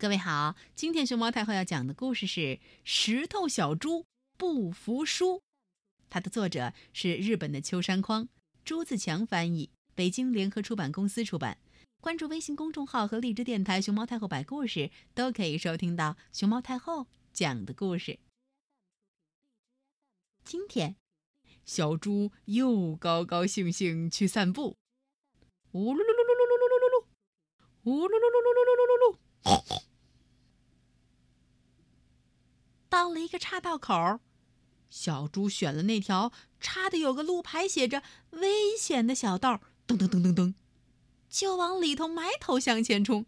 [0.00, 2.40] 各位好，今天熊猫太后要讲的故事是
[2.84, 5.38] 《石头小猪不服输》，
[6.08, 8.28] 它的作者是日本的秋山匡，
[8.64, 11.58] 朱自强翻译，北京联合出版公司出版。
[12.00, 18.20] 关注微信公众号和荔枝电台“熊猫太后摆故事”，都可以收听到熊猫太后讲的故事。
[20.44, 20.94] 今天，
[21.64, 24.76] 小猪又高高兴兴去散步，
[25.72, 27.06] 呜噜噜噜噜噜噜噜噜噜，
[27.82, 29.18] 呜噜噜噜噜噜噜噜噜噜。
[33.08, 34.20] 到了一个岔道口，
[34.90, 36.30] 小猪选了那条
[36.60, 40.52] 插的有个路牌写着“危险”的小道，噔噔噔噔噔，
[41.30, 43.24] 就往里头埋头向前冲。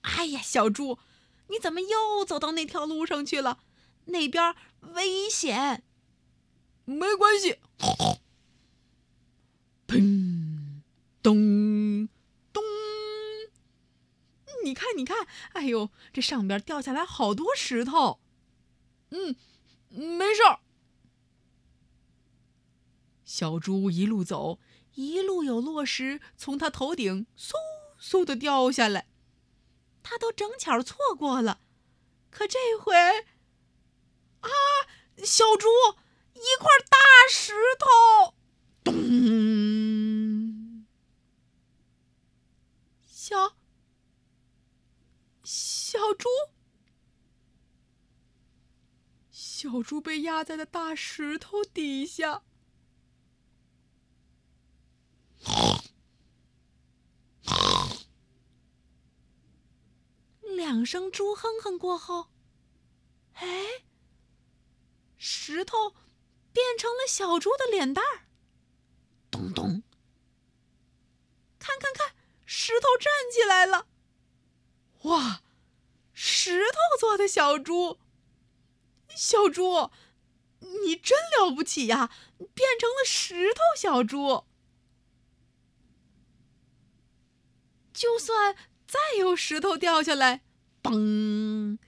[0.00, 0.98] 哎呀，小猪，
[1.46, 3.60] 你怎么又走到那条路上去了？
[4.06, 5.84] 那边危险。
[6.84, 7.60] 没关系。
[9.86, 10.82] 砰，
[11.22, 12.08] 咚，
[12.52, 12.60] 咚！
[14.64, 18.18] 你看，你看，哎呦，这上边掉下来好多石头。
[19.10, 19.36] 嗯，
[19.88, 20.60] 没事儿。
[23.24, 24.58] 小猪一路走，
[24.94, 27.52] 一路有落石从他头顶嗖
[28.00, 29.06] 嗖的掉下来，
[30.02, 31.60] 他都正巧错过了。
[32.30, 32.94] 可这回，
[34.40, 34.50] 啊，
[35.18, 35.68] 小猪，
[36.34, 36.98] 一块大
[37.30, 38.34] 石头，
[38.84, 40.86] 咚！
[43.06, 43.54] 小
[45.42, 46.28] 小猪。
[49.60, 52.44] 小猪被压在了大石头底下，
[60.40, 62.28] 两声猪哼哼过后，
[63.34, 63.82] 哎，
[65.18, 65.90] 石头
[66.54, 68.24] 变成了小猪的脸蛋儿，
[69.30, 69.82] 咚咚！
[71.58, 72.14] 看看看，
[72.46, 73.86] 石头站起来了，
[75.02, 75.42] 哇，
[76.14, 77.98] 石头做的小猪。
[79.14, 79.90] 小猪，
[80.84, 82.10] 你真了不起呀！
[82.54, 84.44] 变成了石头小猪，
[87.92, 90.42] 就算再有石头掉下来，
[90.82, 91.78] 嘣，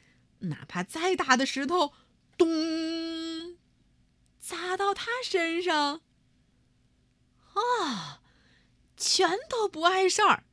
[0.41, 1.93] 哪怕再大的石头，
[2.37, 3.57] 咚，
[4.39, 6.03] 砸到他身上，
[7.55, 8.21] 啊，
[8.97, 10.45] 全都不碍事儿。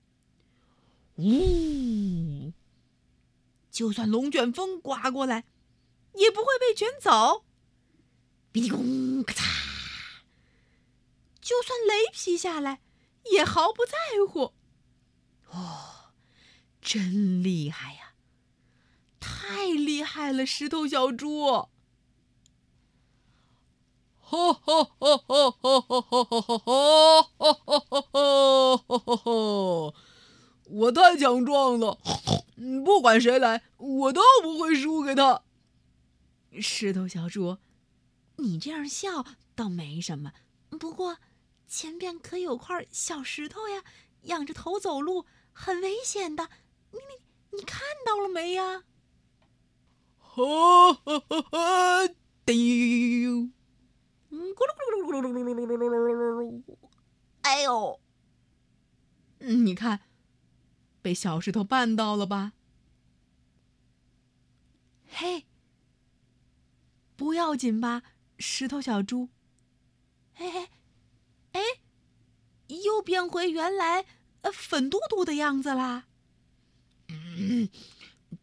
[1.17, 2.53] 呜，
[3.69, 5.43] 就算龙卷风刮过来。
[6.13, 7.45] 也不会被卷走，
[8.51, 9.43] 哔哩咣，咔嚓！
[11.41, 12.81] 就算雷劈下来，
[13.31, 13.93] 也毫不在
[14.27, 14.53] 乎。
[15.51, 16.11] 哦，
[16.81, 18.13] 真厉害呀！
[19.19, 21.67] 太厉害了，石头小猪！
[24.21, 29.93] 哈哈哈哈哈哈哈哈哈哈哈哈哈！
[30.65, 31.97] 我太强壮了，
[32.85, 35.41] 不管谁来，我都不会输给他。
[36.59, 37.57] 石头小猪，
[38.37, 40.33] 你这样笑倒没什么，
[40.69, 41.17] 不过
[41.67, 43.83] 前边可有块小石头呀，
[44.23, 46.49] 仰着头走路很危险的，
[46.91, 48.83] 你你你看到了没呀？
[50.19, 52.07] 哈哈哈哈！
[52.45, 52.55] 丢！
[52.55, 53.51] 咕
[54.31, 56.77] 噜咕噜咕噜咕噜咕噜咕噜咕噜！
[57.41, 57.99] 哎呦！
[59.39, 60.01] 你看，
[61.01, 62.53] 被小石头绊到了吧？
[65.07, 65.45] 嘿！
[67.39, 68.03] 不要紧吧，
[68.37, 69.29] 石头小猪。
[70.33, 70.69] 嘿嘿，
[71.53, 71.61] 哎，
[72.67, 74.05] 又变回原来
[74.41, 76.07] 呃粉嘟嘟的样子啦。
[77.07, 77.69] 嗯，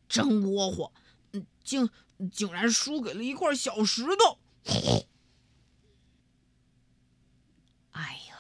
[0.08, 0.94] 真窝火，
[1.62, 1.90] 竟
[2.32, 4.38] 竟然输给了一块小石头。
[7.92, 8.34] 哎呦，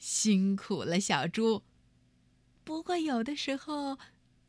[0.00, 1.62] 辛苦了，小猪。
[2.64, 3.96] 不过有的时候，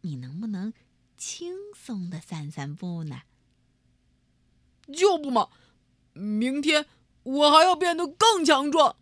[0.01, 0.73] 你能不能
[1.16, 3.22] 轻松的散散步呢？
[4.89, 5.50] 就不嘛！
[6.13, 6.85] 明天
[7.23, 8.97] 我还要变得更强壮。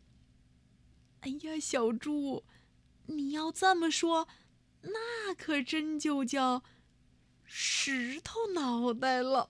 [1.21, 2.43] 哎呀，小猪，
[3.07, 4.27] 你要这么说，
[4.81, 6.63] 那可真就叫
[7.44, 9.50] 石头脑袋了。